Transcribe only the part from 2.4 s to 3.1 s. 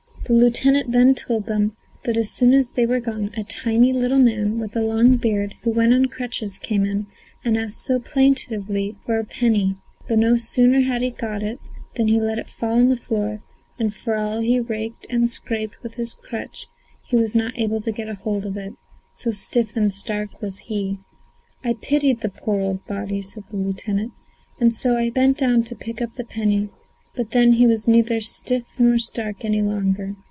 as they were